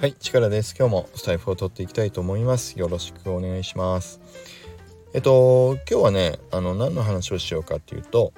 [0.00, 0.74] はい力です。
[0.78, 2.78] 今日もスタイフを取っていきたいと思います。
[2.78, 4.18] よろしくお願いします。
[5.12, 8.32] えっと今日はねあの何の話をしようかっていうと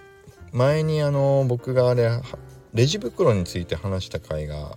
[0.52, 2.10] 前にあの僕があれ
[2.74, 4.76] レジ袋について話した回が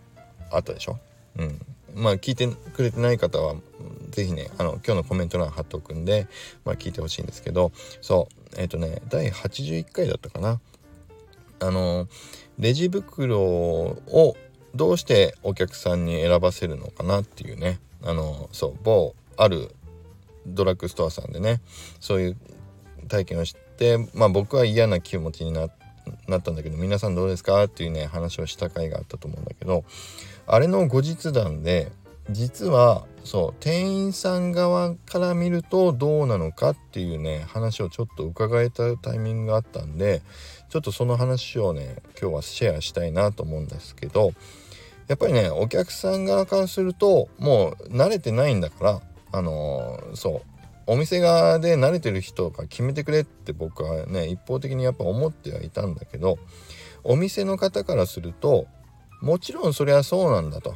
[0.51, 0.99] あったでしょ？
[1.39, 1.59] うん。
[1.95, 3.55] まあ聞いてくれてない方は
[4.11, 6.27] 是非ねあの今日のコメント欄貼っておくんで
[6.65, 10.61] まあ聞いてほしいんですけどそうえっとね第81回だったかな。
[11.61, 12.07] あの
[12.59, 14.37] レジ袋を
[14.75, 17.79] どうしてお客さんに選ばせるのかなっていうね。
[18.03, 19.71] あのそう某ある
[20.45, 21.59] ドラッグストアさんでね
[21.99, 22.37] そういう
[23.07, 25.71] 体験をしてまあ僕は嫌な気持ちになっ
[26.43, 27.63] たんだけど皆さんどうですか？
[27.63, 29.85] っていうね話をした回があったと思うんだけど
[30.45, 31.91] あれの後日談で
[32.29, 40.21] 実はそう店員さん側から見るとどうなのかっていうね話をちょっと伺えたタイミングがあったんで
[40.69, 44.33] ちょっとその話をね今日はシェアしたいなと思うんですけど
[45.07, 49.01] やっぱりねお客さん側からするともう慣れてないんだから
[49.31, 50.55] あのー、そう
[50.87, 56.37] お店側で慣れてる人が決めてくれって僕はね一方的にやっぱ思ってはいたんだけど
[57.03, 58.67] お店の方からすると
[59.21, 60.75] もちろんそれはそうなんだと。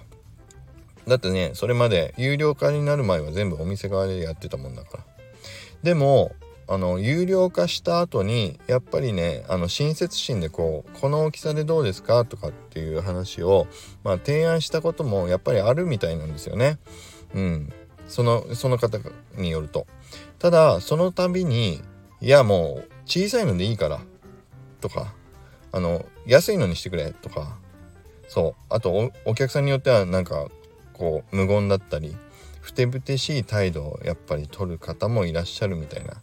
[1.07, 5.03] だってねそれまで有料化になる前は全部お店側でやってたもんだから。
[5.83, 6.33] でも
[6.67, 13.65] あの有料化した後にやっぱりねあの親切心でこうこの大きさでどうですかとかっていう話を、
[14.03, 16.77] まあ、提案したこともやっぱりあるみたいなんですよね。
[17.33, 17.73] うん、
[18.07, 18.99] そのその方
[19.35, 19.87] によると。
[20.37, 21.81] ただその度に
[22.21, 23.99] いやもう小さいのでいいから
[24.79, 25.13] とか
[25.71, 27.57] あの安いのにしてくれとか
[28.27, 30.47] そうあとおお客さんによってはなんか
[30.99, 32.15] こう無言だったり
[32.61, 36.15] ふてぶてしい態度をやっぱり取る方もいらっしゃるみたいな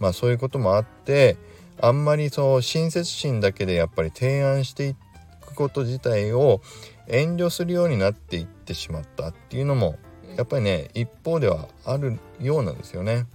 [0.00, 1.36] まあそういうこともあって
[1.80, 4.94] あんまりそう親切心だけでやっぱり提案してい
[5.40, 6.62] くこと自体を
[7.06, 9.98] 遠慮するようになっていってしまったっていうのも
[10.36, 13.26] やっぱりね一方ではあるようなんですよね。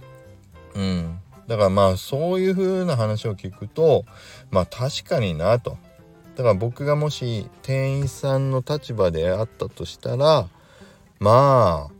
[0.74, 4.04] うん、だからまあそういう風な話を聞くと
[4.50, 5.78] まあ確かになと。
[6.36, 10.48] だから僕がもし店員さんの立場であったとしたら
[11.22, 11.90] まあ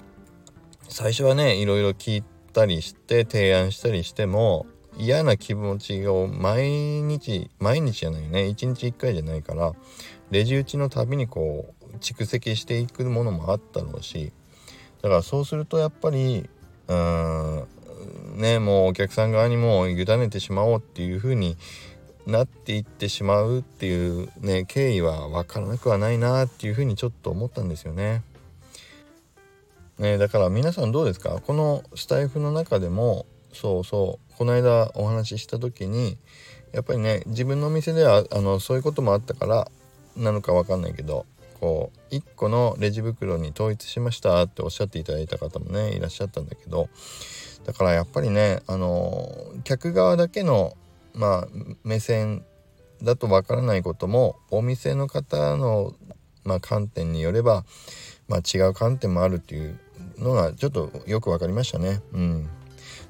[0.88, 4.66] 最初はねいろいろ聞いたりして提案したりしても
[4.99, 6.69] 嫌な気持ちを毎
[7.03, 9.75] 日毎日じゃないね一日一回じゃないから
[10.32, 14.32] レジ打ちのたびにこう蓄積していくものもあったろうし
[15.03, 16.50] だからそうするとやっぱり
[16.88, 17.65] うー
[18.34, 21.56] んねもうお客さん側にも委ねてしまおうっていう風に
[22.27, 28.25] なっていってしまうっていうね経緯は分からなくはないなっていう風にちょっと思ったんですよね。
[30.03, 31.41] ね、だから皆さんどうですか？
[31.47, 36.19] このスタイフの中でもそうそうこの間お話しした時に
[36.73, 39.71] やっぱりね自分のお店ではあのそういうこともあったから
[40.17, 41.25] なのか分かんないけど
[41.61, 46.89] こう1個のレジ袋に統一しましたっておっしゃっていただいた方もねいらっしゃったんだけど
[47.65, 49.31] だからやっぱりねあの
[49.62, 50.77] 客側だけの
[51.15, 51.49] まあ
[51.85, 52.45] 目線
[53.03, 55.95] だと分からないこともお店の方の、
[56.45, 57.65] まあ、観点によれば、
[58.29, 59.79] まあ、違う観点もあるっていう
[60.22, 62.00] のがちょっとよく分かりましたね。
[62.12, 62.49] うん、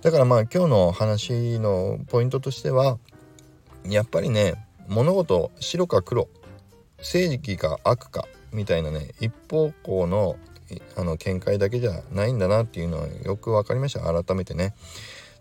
[0.01, 2.99] だからまあ今日の話のポイントとしては
[3.87, 6.29] やっぱりね物事白か黒
[7.01, 10.37] 正義か悪かみたいなね一方向の
[10.97, 14.75] あの見解だけじゃないんだなっていうのはよく分かりました改めてね。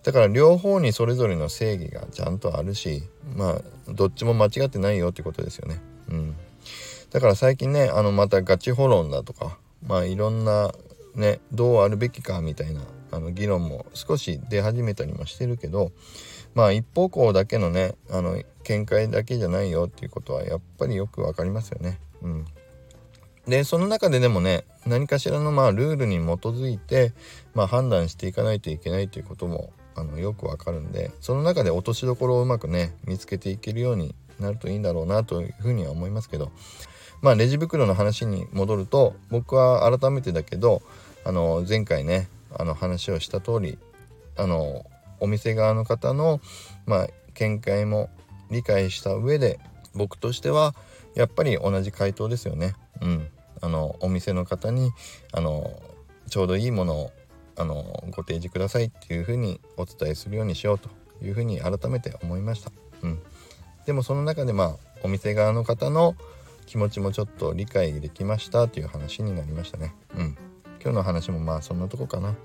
[0.04, 3.04] だから両方にそれぞれの正義がちゃんとあるし
[3.36, 5.80] まあどっちも間違ってないよってことですよね。
[6.10, 6.36] うん、
[7.12, 10.74] だから最近ねあのまたガチホロンだとかまあいろんな
[11.16, 15.92] ねどうあるべきかみたいなあの議論も少し出始めたりもしてるけど
[16.54, 22.00] まあ一方向だけのねあの見解だけじゃないよっていうことはやっぱりよく分かりますよね。
[22.22, 22.46] うん、
[23.48, 27.14] でその中ででもね何かしらのまあルールに基づいて、
[27.54, 36.52] まあ、判断していかないといけないということもあのよくわかるんでその中で落としどころをうまくね見つけていけるようになるといいんだろうなというふうには思いますけど
[37.22, 40.82] まあレジ袋の話に戻ると僕は改めてだけど
[41.24, 43.78] あの前回ねあの話をした通り
[44.38, 44.86] あの
[45.20, 46.42] お店側の方の
[46.86, 48.10] まあ見解も
[48.50, 49.60] 理解した上で
[49.94, 50.76] 僕としては
[51.16, 52.76] やっぱり同じ回答ですよね。
[53.02, 53.28] うん、
[53.62, 54.92] あのお店の方に
[55.32, 55.82] あの
[56.30, 57.12] ちょうどいいものを
[57.58, 60.90] あのご提示くださいっていうふうにお伝えするようにしようと
[61.24, 62.72] いうふうに改めて思いました。
[63.04, 63.20] うん、
[63.86, 66.16] でもその中でまあお店側の方の
[66.66, 69.94] 気持ちもちょっと理解できましたという話になりましたね。
[70.16, 70.38] うん。
[70.82, 72.36] 今日の話もまあそんなとこかな。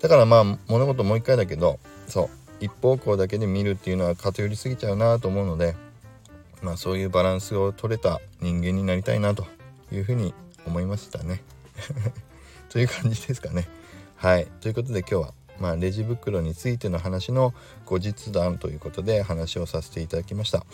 [0.00, 1.78] だからまあ物事もう一回だけど、
[2.08, 5.76] そう、一方向だけで見るっていうのは偏りすぎちゃうなと思うので、
[6.62, 9.46] まあそういうバランスを取れた人間になりたいなと
[9.92, 10.34] いうふうに
[10.66, 11.42] 思いましたね。
[12.68, 13.68] という感じですかね
[14.16, 17.54] はいということで今日はまあ、レジ袋についての話の
[17.84, 20.64] 後日談ということで話をさせていただきました。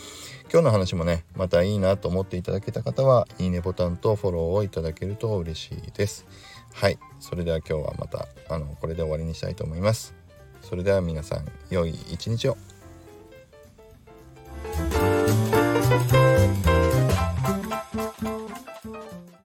[0.51, 6.27] 今日の話もねまたいいなと思っていただけた方はいいねボタンとフォローをいただけると嬉しいです。
[6.73, 6.99] はい。
[7.21, 10.15] それでは今日はまたあのこれで終わりにしたいと思います。
[10.63, 12.68] それでは皆さん良い一日を。